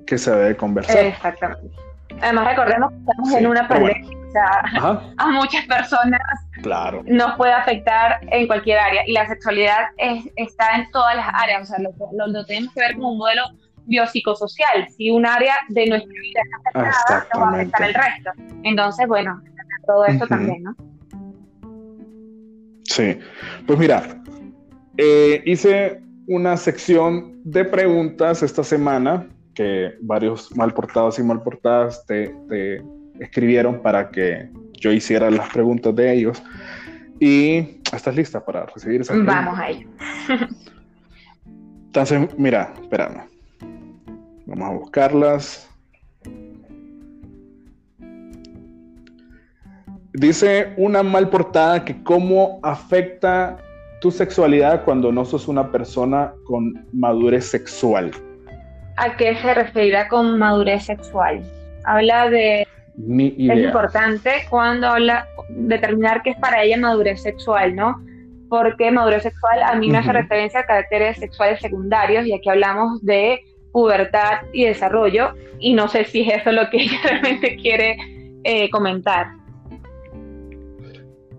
[0.06, 0.98] que, se debe conversar.
[0.98, 1.76] Exactamente.
[2.22, 4.18] Además, recordemos que estamos en una pandemia.
[4.28, 6.22] O sea, a muchas personas
[6.62, 7.02] claro.
[7.06, 9.08] nos puede afectar en cualquier área.
[9.08, 9.88] Y la sexualidad
[10.36, 11.64] está en todas las áreas.
[11.64, 13.44] O sea, lo, lo, tenemos que ver como un modelo
[13.86, 14.88] biopsicosocial.
[14.96, 18.32] Si un área de nuestra vida está afectada, nos va a afectar el resto.
[18.64, 19.42] Entonces, bueno,
[19.88, 20.76] todo esto también, ¿no?
[22.84, 23.20] Sí.
[23.66, 24.04] Pues mira,
[24.98, 29.28] eh, hice una sección de preguntas esta semana
[29.60, 32.34] que varios mal portados y mal portadas te,
[33.20, 36.42] escribieron para que yo hiciera las preguntas de ellos.
[37.20, 39.90] Y estás lista para recibir esa Vamos a ello.
[41.88, 43.26] Entonces, mira, espérame.
[44.46, 45.70] Vamos a buscarlas.
[50.14, 53.58] Dice una mal portada que cómo afecta
[54.00, 58.12] tu sexualidad cuando no sos una persona con madurez sexual.
[59.00, 61.42] ¿A qué se referirá con madurez sexual?
[61.86, 62.68] Habla de...
[62.98, 68.04] Es importante cuando habla determinar qué es para ella madurez sexual, ¿no?
[68.50, 73.02] Porque madurez sexual a mí me hace referencia a caracteres sexuales secundarios y aquí hablamos
[73.06, 77.96] de pubertad y desarrollo y no sé si es eso lo que ella realmente quiere
[78.44, 79.28] eh, comentar.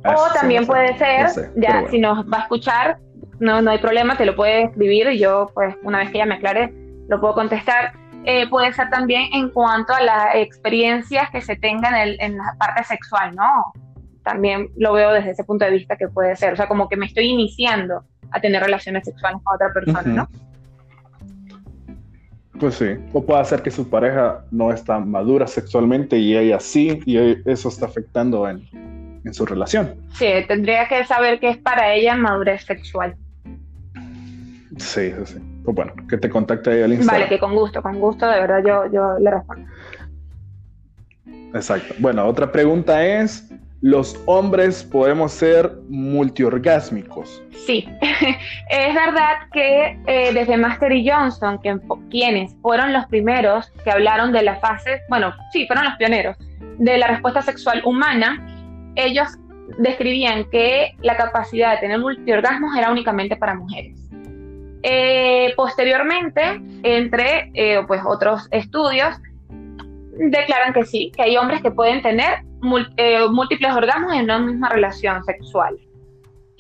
[0.03, 2.99] Ah, o también puede ser, ya si nos va a escuchar,
[3.39, 6.27] no, no hay problema, te lo puede escribir y yo, pues, una vez que ella
[6.27, 6.73] me aclare,
[7.11, 7.93] lo puedo contestar.
[8.25, 12.55] Eh, puede ser también en cuanto a las experiencias que se tengan en, en, la
[12.59, 13.73] parte sexual, ¿no?
[14.23, 16.97] También lo veo desde ese punto de vista que puede ser, o sea, como que
[16.97, 20.29] me estoy iniciando a tener relaciones sexuales con otra persona, ¿no?
[22.61, 27.01] Pues sí, o puede ser que su pareja no está madura sexualmente y ella sí,
[27.07, 27.17] y
[27.51, 28.69] eso está afectando en,
[29.25, 29.95] en su relación.
[30.13, 33.17] Sí, tendría que saber qué es para ella madurez sexual.
[34.77, 35.50] Sí, sí, sí.
[35.73, 37.23] Pues bueno, que te contacte ahí al Instagram.
[37.23, 39.71] Vale, que con gusto, con gusto, de verdad yo, yo le respondo.
[41.55, 41.95] Exacto.
[41.99, 43.49] Bueno, otra pregunta es,
[43.81, 47.43] ¿los hombres podemos ser multiorgásmicos?
[47.67, 47.89] Sí,
[48.69, 51.79] es verdad que eh, desde Master y Johnson, que,
[52.11, 56.37] quienes fueron los primeros que hablaron de la fase, bueno, sí, fueron los pioneros,
[56.79, 58.45] de la respuesta sexual humana,
[58.97, 59.29] ellos
[59.79, 64.11] describían que la capacidad de tener multiorgasmos era únicamente para mujeres.
[64.83, 69.17] Eh, posteriormente, entre eh, pues otros estudios,
[70.13, 72.45] declaran que sí, que hay hombres que pueden tener
[72.97, 75.79] eh, múltiples orgasmos en una misma relación sexual.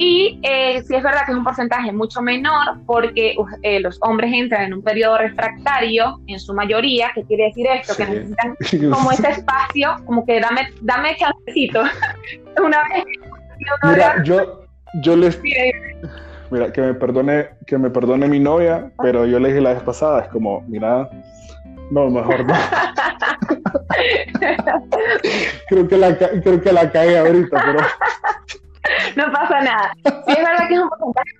[0.02, 4.32] Y eh, sí es verdad que es un porcentaje mucho menor porque eh, los hombres
[4.32, 8.56] entran en un periodo refractario en su mayoría, que quiere decir esto, que necesitan
[8.90, 11.82] como ese espacio, como que dame, dame chancecito.
[12.64, 13.04] Una vez
[13.82, 14.64] Mira, yo,
[15.02, 15.38] yo les...
[16.50, 19.82] Mira, que me perdone, que me perdone mi novia, pero yo le dije la vez
[19.82, 21.08] pasada, es como, mira,
[21.90, 22.54] no, mejor no.
[25.68, 27.80] creo que la creo que la cae ahorita, pero
[29.16, 29.92] no pasa nada.
[30.04, 31.30] Sí, es verdad que es un porcentaje.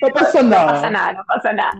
[0.00, 0.66] No pasa nada.
[0.66, 1.72] No pasa nada, no pasa nada.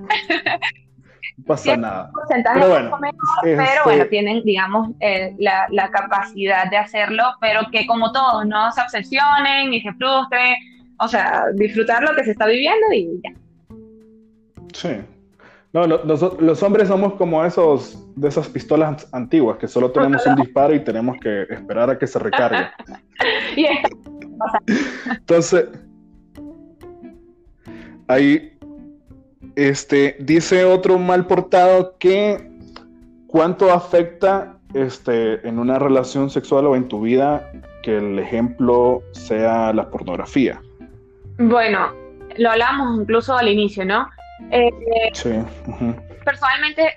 [1.37, 2.11] No pasa nada.
[2.12, 7.25] porcentaje pero bueno, menor, pero este bueno, tienen, digamos, eh, la, la, capacidad de hacerlo,
[7.40, 10.55] pero que como todos, no se obsesionen y se frustren.
[10.99, 13.33] O sea, disfrutar lo que se está viviendo y ya.
[14.73, 14.89] Sí.
[15.73, 20.37] No, los, los, hombres somos como esos de esas pistolas antiguas que solo tenemos un
[20.37, 22.67] disparo y tenemos que esperar a que se recargue.
[25.11, 25.67] entonces,
[28.09, 28.57] ahí
[29.55, 32.51] este, dice otro mal portado que
[33.27, 37.51] cuánto afecta este, en una relación sexual o en tu vida
[37.83, 40.61] que el ejemplo sea la pornografía.
[41.38, 41.92] Bueno,
[42.38, 44.09] lo hablamos incluso al inicio, ¿no?
[44.51, 44.70] Eh,
[45.12, 45.31] sí.
[46.25, 46.96] Personalmente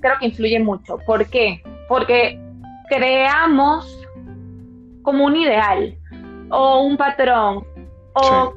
[0.00, 0.98] creo que influye mucho.
[1.06, 1.62] ¿Por qué?
[1.88, 2.40] Porque
[2.88, 4.00] creamos
[5.02, 5.96] como un ideal
[6.50, 7.64] o un patrón
[8.14, 8.54] o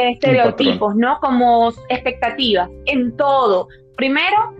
[0.00, 1.18] eh, estereotipos, ¿no?
[1.20, 3.68] Como expectativas en todo.
[3.96, 4.54] Primero,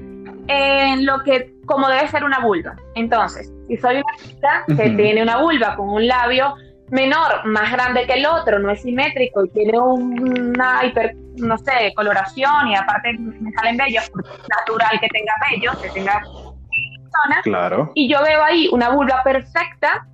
[0.49, 2.77] en lo que, como debe ser una vulva.
[2.95, 6.55] Entonces, si soy una chica que tiene una vulva con un labio
[6.95, 11.93] menor, más grande que el otro, no es simétrico y tiene una hiper, no sé,
[11.97, 14.11] coloración y aparte me salen bellos,
[14.49, 17.43] natural que tenga bellos, que tenga zona.
[17.43, 17.91] Claro.
[17.95, 20.07] Y yo veo ahí una vulva perfecta,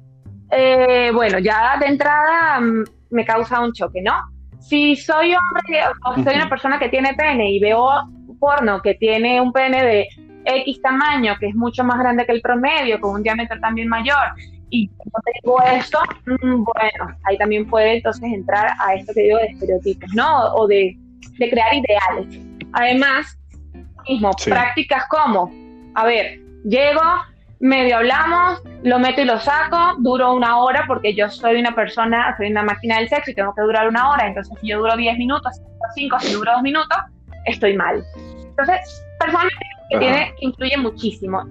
[0.50, 4.14] eh, bueno, ya de entrada mm, me causa un choque, ¿no?
[4.58, 9.38] Si soy hombre o soy una persona que tiene pene y veo porno que tiene
[9.38, 10.08] un pene de
[10.44, 14.32] X tamaño, que es mucho más grande que el promedio, con un diámetro también mayor,
[14.70, 19.38] y no tengo esto, mm, bueno, ahí también puede entonces entrar a esto que digo
[19.38, 20.54] de estereotipos, ¿no?
[20.54, 20.96] O de,
[21.38, 22.40] de crear ideales.
[22.72, 23.38] Además,
[24.08, 25.50] mismo, prácticas como,
[25.94, 27.02] a ver, llego,
[27.60, 32.34] medio hablamos, lo meto y lo saco, duro una hora porque yo soy una persona,
[32.36, 34.96] soy una máquina del sexo y tengo que durar una hora, entonces si yo duro
[34.96, 35.60] 10 minutos,
[35.94, 36.98] 5, si duro 2 minutos,
[37.46, 38.02] estoy mal.
[38.48, 39.52] Entonces, personas
[39.90, 41.44] que tiene, influye muchísimo.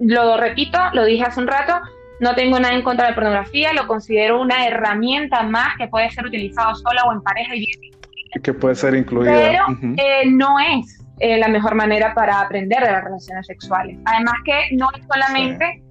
[0.00, 1.80] Lo repito, lo dije hace un rato,
[2.20, 6.10] no tengo nada en contra de la pornografía, lo considero una herramienta más que puede
[6.10, 8.42] ser utilizado sola o en pareja y bien.
[8.42, 9.32] Que puede ser incluida.
[9.32, 9.64] Pero
[9.96, 13.98] eh, no es eh, la mejor manera para aprender de las relaciones sexuales.
[14.04, 15.82] Además que no es solamente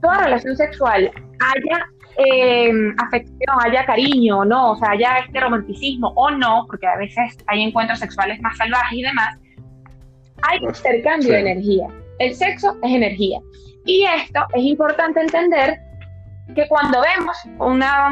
[0.00, 1.10] toda relación sexual,
[1.40, 1.86] haya
[2.18, 7.36] eh, afección, haya cariño, no, o sea, haya este romanticismo o no, porque a veces
[7.46, 9.38] hay encuentros sexuales más salvajes y demás,
[10.42, 11.86] hay pues, intercambio de energía.
[12.18, 13.40] El sexo es energía.
[13.88, 15.80] Y esto es importante entender
[16.54, 18.08] que cuando vemos una,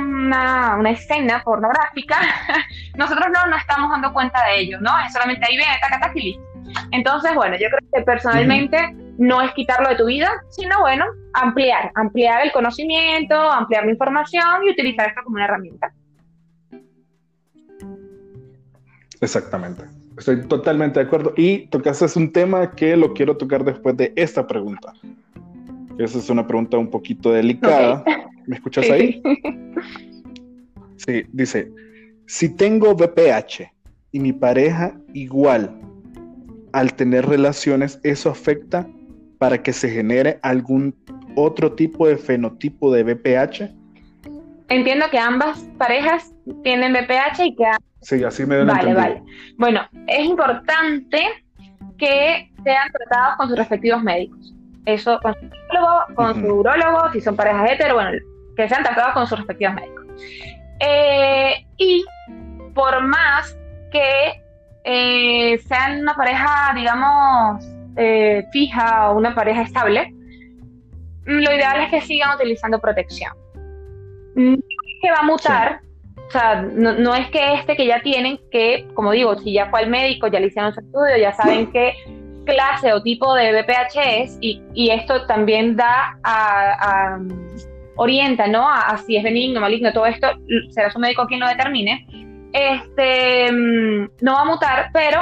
[0.78, 2.16] una, escena pornográfica,
[2.96, 4.90] nosotros no nos estamos dando cuenta de ello, ¿no?
[5.04, 6.42] Es solamente ahí ven, taca, y listo.
[6.92, 11.92] Entonces, bueno, yo creo que personalmente no es quitarlo de tu vida, sino, bueno, ampliar,
[11.94, 15.92] ampliar el conocimiento, ampliar la información y utilizar esto como una herramienta.
[19.20, 19.84] Exactamente.
[20.16, 21.34] Estoy totalmente de acuerdo.
[21.36, 24.94] Y tocaste un tema que lo quiero tocar después de esta pregunta.
[25.98, 28.04] Esa es una pregunta un poquito delicada.
[28.46, 29.22] ¿Me escuchas ahí?
[30.96, 31.70] Sí, dice,
[32.26, 33.70] si tengo VPH
[34.12, 35.78] y mi pareja igual
[36.72, 38.87] al tener relaciones, ¿eso afecta
[39.38, 40.94] para que se genere algún
[41.37, 43.70] otro tipo de fenotipo de VPH?
[44.68, 47.64] Entiendo que ambas parejas tienen VPH y que...
[48.00, 49.22] Sí, así me Vale, vale.
[49.56, 51.22] Bueno, es importante
[51.98, 54.55] que sean tratados con sus respectivos médicos.
[54.87, 58.12] Eso con su psicólogo, con su urologo, si son parejas hetero, bueno,
[58.57, 60.07] que sean tratados con sus respectivos médicos.
[60.81, 62.05] Eh, y
[62.75, 63.59] por más
[63.90, 64.42] que
[64.85, 67.64] eh, sean una pareja, digamos,
[67.96, 70.14] eh, fija o una pareja estable,
[71.25, 73.33] lo ideal es que sigan utilizando protección.
[74.37, 75.81] No es que va a mutar,
[76.29, 79.81] o sea, no, es que este que ya tienen, que, como digo, si ya fue
[79.81, 81.94] al médico, ya le hicieron su estudio, ya saben qué
[82.46, 87.18] clase o tipo de BPH es, y, esto también da a,
[87.96, 88.66] orienta, ¿no?
[88.66, 90.28] A, si es benigno, maligno, todo esto
[90.70, 92.06] será su médico quien lo determine
[92.56, 95.20] este, mm, no va a mutar, pero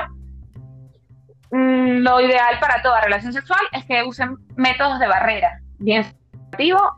[1.50, 6.04] mm, lo ideal para toda relación sexual es que usen métodos de barrera, bien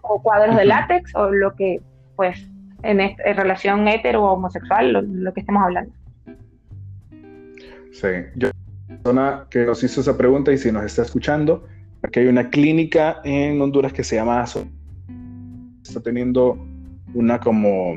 [0.02, 1.80] o cuadros de látex o lo que,
[2.14, 2.46] pues,
[2.82, 2.98] en,
[3.34, 5.94] relación hetero o homosexual, lo, que estemos hablando.
[7.90, 8.50] Sí, yo
[9.06, 11.64] persona que nos hizo esa pregunta y si nos está escuchando,
[12.02, 14.44] aquí hay una clínica en Honduras que se llama
[15.82, 16.58] está teniendo
[17.14, 17.94] una como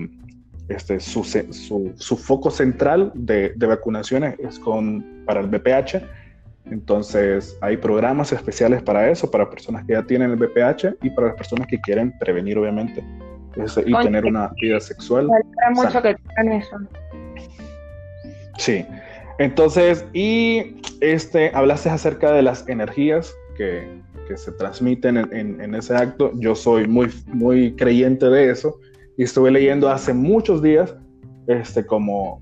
[0.67, 6.03] este, su, su, foco central de, de, vacunaciones es con, para el BPH.
[6.65, 11.29] Entonces hay programas especiales para eso, para personas que ya tienen el BPH y para
[11.29, 13.03] las personas que quieren prevenir, obviamente,
[13.83, 15.27] y tener una vida sexual.
[15.73, 16.77] mucho que eso.
[18.59, 18.85] Sí.
[19.39, 23.87] Entonces, y este, hablaste acerca de las energías que,
[24.27, 26.31] que se transmiten en, en, ese acto.
[26.35, 28.79] Yo soy muy, muy creyente de eso
[29.17, 30.93] y estuve leyendo hace muchos días
[31.47, 32.41] este, como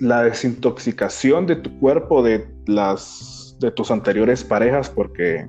[0.00, 5.46] la desintoxicación de tu cuerpo de, las, de tus anteriores parejas porque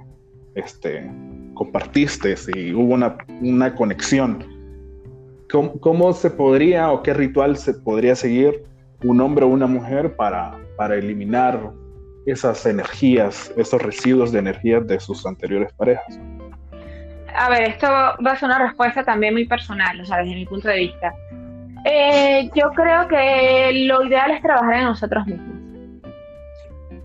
[0.56, 1.12] este,
[1.56, 4.45] compartiste y hubo una, una conexión.
[5.52, 8.63] ¿Cómo, ¿Cómo, se podría o qué ritual se podría seguir
[9.04, 11.72] un hombre o una mujer para, para eliminar
[12.26, 16.20] esas energías, esos residuos de energía de sus anteriores parejas?
[17.36, 20.46] a ver, esto va a ser una respuesta también muy personal, o sea, desde mi
[20.46, 21.13] punto de vista.
[21.86, 25.56] Eh, yo creo que lo ideal es trabajar en nosotros mismos.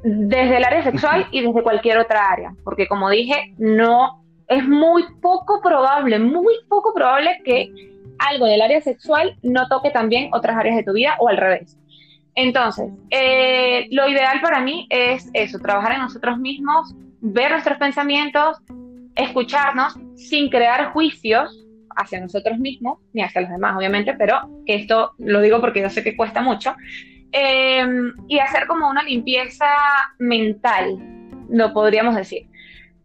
[0.02, 2.54] Desde el área sexual y desde cualquier otra área.
[2.62, 7.72] Porque como dije, no es muy poco probable, muy poco probable que
[8.18, 11.76] algo del área sexual no toque también otras áreas de tu vida o al revés.
[12.34, 18.58] Entonces, eh, lo ideal para mí es eso, trabajar en nosotros mismos, ver nuestros pensamientos,
[19.16, 25.40] escucharnos sin crear juicios hacia nosotros mismos, ni hacia los demás, obviamente, pero esto lo
[25.40, 26.76] digo porque yo sé que cuesta mucho,
[27.32, 29.66] em, y hacer como una limpieza
[30.18, 30.96] mental,
[31.50, 32.46] lo podríamos decir.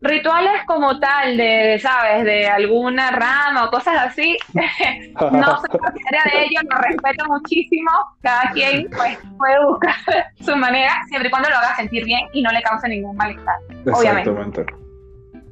[0.03, 6.43] Rituales como tal, de, ¿sabes?, de alguna rama o cosas así, no soy partidaria de
[6.43, 7.89] ello, lo respeto muchísimo,
[8.21, 9.95] cada quien pues, puede buscar
[10.45, 13.55] su manera, siempre y cuando lo haga sentir bien y no le cause ningún malestar,
[13.93, 14.65] obviamente.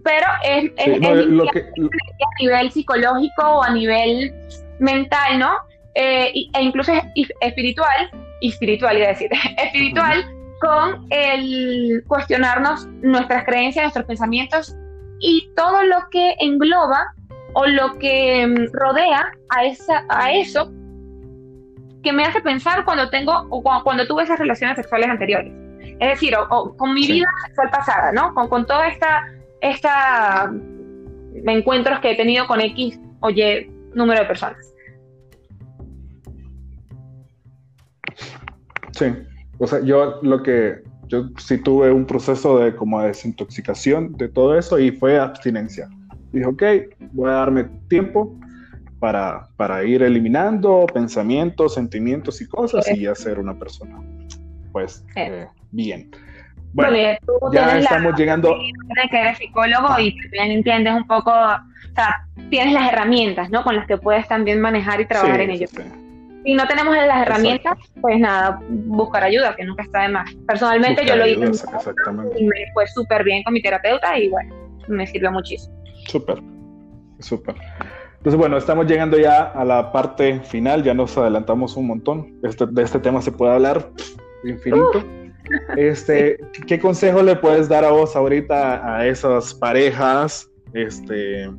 [0.04, 4.34] pero es, a nivel psicológico o a nivel
[4.80, 5.56] mental, ¿no?
[5.95, 6.91] Eh, e incluso
[7.39, 10.26] espiritual, espiritual, iba a decir, espiritual,
[10.62, 14.76] con el cuestionarnos nuestras creencias, nuestros pensamientos
[15.20, 17.14] y todo lo que engloba
[17.53, 20.72] o lo que mm, rodea a, esa, a eso
[22.03, 25.51] que me hace pensar cuando tengo o cuando, tuve esas relaciones sexuales anteriores.
[25.99, 28.34] Es decir, o, con mi vida sexual pasada, ¿no?
[28.34, 29.28] Con, con toda esta,
[29.62, 30.51] esta
[31.45, 34.74] encuentros que he tenido con X o Y número de personas.
[38.91, 39.05] Sí,
[39.62, 44.57] o sea, yo lo que, yo sí tuve un proceso de como desintoxicación de todo
[44.57, 45.88] eso y fue abstinencia.
[46.32, 46.64] Dije, ok,
[47.12, 48.36] voy a darme tiempo
[48.99, 53.99] para, para ir eliminando pensamientos, sentimientos y cosas y ya ser una persona,
[54.72, 56.09] pues, eh, bien.
[56.74, 56.97] Bueno,
[57.53, 58.57] ya estamos llegando.
[59.12, 63.64] Que eres psicólogo y también entiendes un poco, o sea, tienes las herramientas, ¿no?
[63.64, 65.68] Con las que puedes también manejar y trabajar en ello.
[66.44, 70.34] Si no tenemos las herramientas, pues nada, buscar ayuda, que nunca está de más.
[70.48, 71.46] Personalmente yo lo hice
[72.38, 74.56] y me fue súper bien con mi terapeuta y bueno,
[74.88, 75.76] me sirvió muchísimo.
[76.08, 76.42] Súper,
[77.20, 77.56] súper.
[78.18, 82.39] Entonces, bueno, estamos llegando ya a la parte final, ya nos adelantamos un montón.
[82.44, 83.89] Este, de este tema se puede hablar
[84.44, 85.04] infinito.
[85.76, 86.38] Este,
[86.68, 91.50] ¿Qué consejo le puedes dar a vos ahorita a esas parejas este,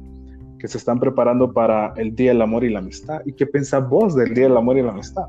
[0.62, 3.20] que se están preparando para el Día del Amor y la Amistad?
[3.26, 5.24] ¿Y qué pensás vos del Día del Amor y la Amistad?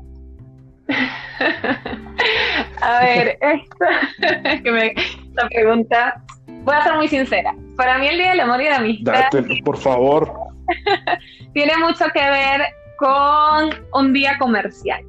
[2.80, 6.22] a ver, esta, que me, esta pregunta,
[6.62, 7.52] voy a ser muy sincera.
[7.76, 9.12] Para mí el Día del Amor y la Amistad...
[9.32, 10.32] Date, por favor.
[11.52, 12.62] tiene mucho que ver
[13.00, 15.02] con un día comercial.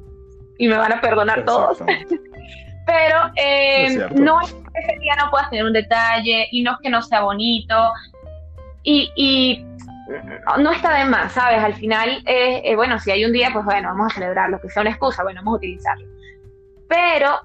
[0.58, 1.78] Y me van a perdonar todos.
[1.78, 6.78] Pero eh, no es que ese día no puedas tener un detalle y no es
[6.82, 7.92] que no sea bonito.
[8.82, 9.64] Y,
[10.58, 11.58] no está de más, ¿sabes?
[11.62, 14.82] Al final, eh, bueno, si hay un día, pues bueno, vamos a celebrarlo, que sea
[14.82, 16.06] una excusa, bueno, vamos a utilizarlo.
[16.88, 17.40] Pero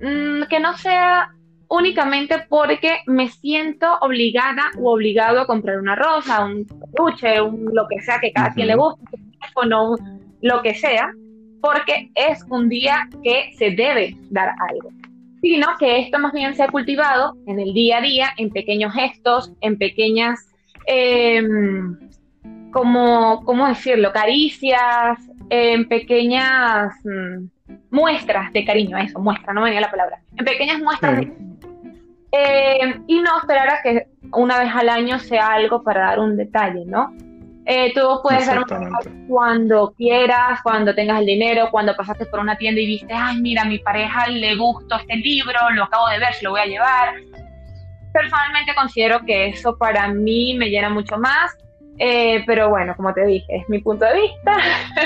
[0.00, 1.30] mm, que no sea
[1.72, 7.86] únicamente porque me siento obligada o obligado a comprar una rosa, un peluche, un, lo
[7.88, 9.96] que sea que cada quien le guste, un teléfono,
[10.42, 11.10] lo que sea,
[11.62, 14.90] porque es un día que se debe dar algo,
[15.40, 18.92] sino que esto más bien se ha cultivado en el día a día, en pequeños
[18.92, 20.50] gestos, en pequeñas,
[20.86, 21.98] em,
[22.72, 25.18] como, ¿cómo decirlo?, caricias,
[25.50, 31.18] en pequeñas mm, muestras de cariño, eso, muestra, no venía la palabra, en pequeñas muestras
[31.18, 31.32] de
[32.34, 36.36] eh, y no esperar a que una vez al año sea algo para dar un
[36.36, 37.14] detalle, ¿no?
[37.66, 38.64] Eh, tú puedes dar
[39.28, 43.62] cuando quieras, cuando tengas el dinero, cuando pasaste por una tienda y viste, ay, mira,
[43.62, 46.66] a mi pareja le gustó este libro, lo acabo de ver, se lo voy a
[46.66, 47.14] llevar.
[48.12, 51.56] Personalmente considero que eso para mí me llena mucho más,
[52.04, 54.56] eh, pero bueno, como te dije, es mi punto de vista.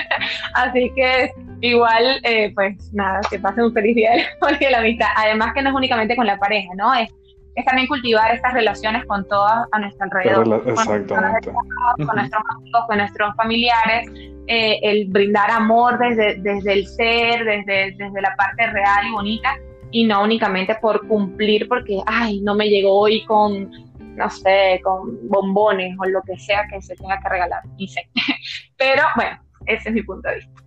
[0.55, 1.31] Así que
[1.61, 4.13] igual, eh, pues nada, que pasen un feliz día
[4.61, 5.09] de la amistad.
[5.15, 6.95] Además que no es únicamente con la pareja, ¿no?
[6.95, 7.11] Es,
[7.55, 10.63] es también cultivar estas relaciones con todas a nuestro alrededor.
[10.67, 11.53] Exactamente.
[11.53, 14.09] Con, nuestros amigos, con nuestros familiares.
[14.47, 19.55] Eh, el brindar amor desde, desde el ser, desde, desde la parte real y bonita,
[19.91, 23.71] y no únicamente por cumplir porque, ay, no me llegó hoy con
[24.17, 28.09] no sé, con bombones o lo que sea que se tenga que regalar, ni sé.
[28.77, 30.63] Pero bueno, ese es mi punto de vista.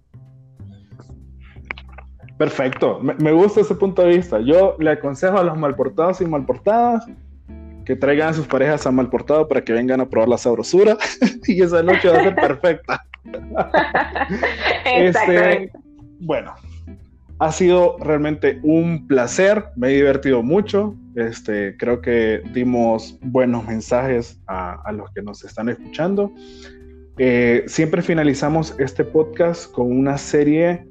[2.37, 4.39] Perfecto, me, gusta ese punto de vista.
[4.39, 7.05] Yo le aconsejo a los malportados y malportadas
[7.85, 10.95] que traigan a sus parejas a malportado para que vengan a probar la sabrosura
[11.47, 13.03] y esa noche va a ser perfecta.
[14.85, 15.69] este,
[16.21, 16.53] bueno,
[17.39, 24.37] ha sido realmente un placer, me he divertido mucho, este, creo que dimos buenos mensajes
[24.47, 26.33] a, los que nos están escuchando.
[27.17, 30.85] Eh, siempre finalizamos este podcast con una serie,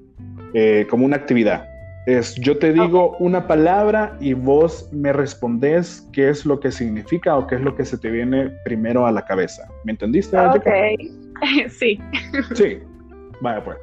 [0.55, 1.69] eh, como una actividad.
[2.07, 7.37] Es, yo te digo una palabra y vos me respondes qué es lo que significa
[7.37, 9.69] o qué es lo que se te viene primero a la cabeza.
[9.85, 10.39] ¿Me entendiste?
[10.39, 10.67] Ok,
[11.69, 12.01] sí.
[12.55, 12.79] Sí,
[13.43, 13.77] vaya pues.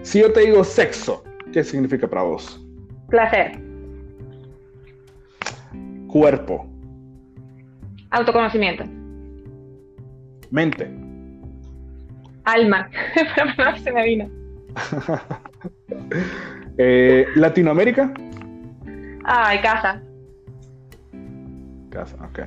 [0.00, 1.22] Si yo te digo sexo,
[1.52, 2.64] ¿Qué significa para vos?
[3.08, 3.60] Placer.
[6.08, 6.66] Cuerpo.
[8.10, 8.84] Autoconocimiento.
[10.50, 10.90] Mente.
[12.44, 12.88] Alma.
[13.82, 14.30] se me vino.
[16.78, 18.12] Eh, Latinoamérica.
[19.24, 20.02] Ay, casa.
[21.88, 22.40] Casa, ok.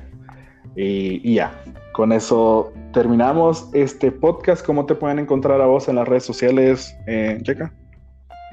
[0.76, 1.52] Y, ya,
[1.92, 4.64] con eso terminamos este podcast.
[4.64, 7.38] ¿Cómo te pueden encontrar a vos en las redes sociales, eh,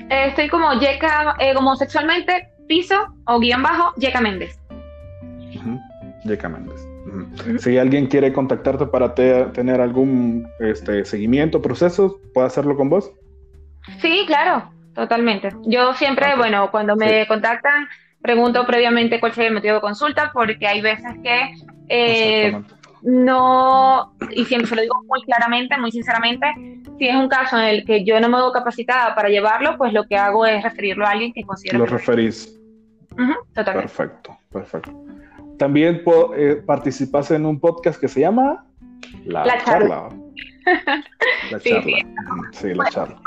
[0.09, 2.95] eh, estoy como Yeka, eh, como sexualmente, piso
[3.25, 4.59] o guion bajo, Yeka Méndez.
[6.23, 6.87] Yeka Méndez.
[7.59, 13.11] Si alguien quiere contactarte para tener algún este, seguimiento, proceso, ¿puede hacerlo con vos?
[13.99, 15.49] Sí, claro, totalmente.
[15.65, 17.87] Yo siempre, bueno, cuando me contactan,
[18.21, 21.53] pregunto previamente cuál sería el motivo de consulta, porque hay veces que
[21.87, 22.61] eh,
[23.09, 26.45] no, y siempre se lo digo muy claramente, muy sinceramente,
[26.99, 29.93] si es un caso en el que yo no me veo capacitada para llevarlo, pues
[29.93, 31.79] lo que hago es referirlo a alguien que considero.
[31.79, 32.59] Lo referís.
[33.53, 33.87] totalmente.
[33.87, 34.91] Perfecto, perfecto.
[35.57, 36.03] También
[36.35, 38.65] eh, participas en un podcast que se llama
[39.23, 40.09] La, charla.
[41.49, 41.93] La charla.
[42.51, 43.21] Sí, la charla.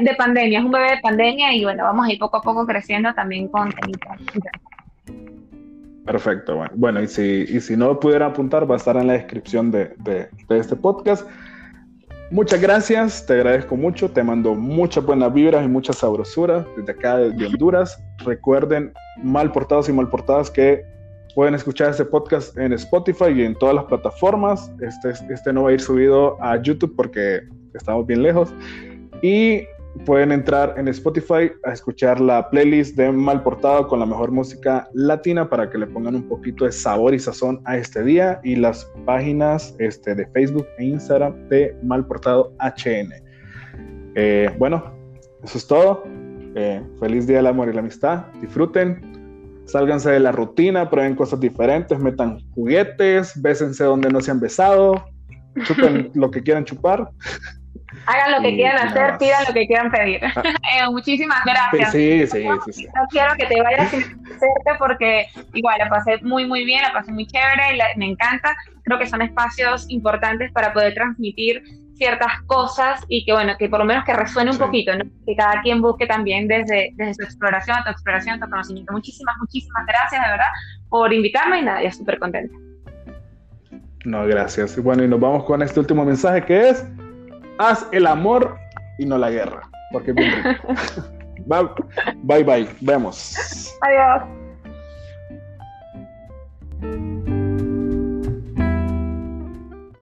[0.00, 2.66] De, pandemia, es un bebé de pandemia y bueno, vamos a ir poco a poco
[2.66, 3.72] creciendo también con
[6.04, 6.72] Perfecto, bueno.
[6.74, 9.94] Bueno, y si, y si no pudiera apuntar, va a estar en la descripción de,
[9.98, 11.26] de, este podcast.
[12.30, 17.18] Muchas gracias, te agradezco mucho, te mando muchas buenas vibras y mucha sabrosura desde acá
[17.18, 18.00] de Honduras.
[18.24, 18.92] Recuerden,
[19.22, 20.84] mal portados y mal portadas, que
[21.34, 24.70] pueden escuchar este podcast en Spotify y en todas las plataformas.
[24.80, 27.40] Este, este no va a ir subido a YouTube porque
[27.74, 28.52] estamos bien lejos.
[29.22, 29.64] Y
[30.04, 34.88] pueden entrar en Spotify a escuchar la playlist de Mal Portado con la mejor música
[34.94, 38.56] latina para que le pongan un poquito de sabor y sazón a este día y
[38.56, 43.12] las páginas este, de Facebook e Instagram de Mal Portado HN.
[44.14, 44.92] Eh, bueno,
[45.42, 46.04] eso es todo.
[46.54, 48.26] Eh, feliz día del amor y la amistad.
[48.40, 49.10] Disfruten.
[49.66, 55.04] Sálganse de la rutina, prueben cosas diferentes, metan juguetes, bésense donde no se han besado,
[55.62, 57.08] chupen lo que quieran chupar.
[58.06, 60.20] Hagan lo que quieran hacer, pidan lo que quieran pedir.
[60.24, 60.42] Ah.
[60.72, 61.90] Eh, muchísimas gracias.
[61.90, 66.46] Sí, sí, sí, No quiero que te vayas sin hacerte porque igual la pasé muy,
[66.46, 68.54] muy bien, la pasé muy chévere y me encanta.
[68.84, 71.62] Creo que son espacios importantes para poder transmitir
[72.00, 75.04] ciertas cosas y que, bueno, que por lo menos que resuene un poquito, ¿no?
[75.26, 78.92] que cada quien busque también desde, desde su exploración, tu exploración, tu conocimiento.
[78.92, 80.48] Muchísimas, muchísimas gracias, de verdad,
[80.88, 82.56] por invitarme y nada, ya súper contenta.
[84.06, 84.82] No, gracias.
[84.82, 86.86] Bueno, y nos vamos con este último mensaje que es
[87.60, 88.58] haz el amor
[88.98, 89.68] y no la guerra.
[89.92, 90.30] Porque bye,
[92.22, 92.68] bye, bye.
[92.80, 93.76] Vemos.
[93.82, 94.49] Adiós.